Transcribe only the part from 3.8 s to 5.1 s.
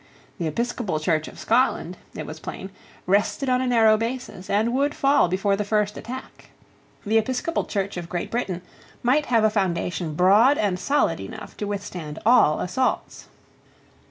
basis, and would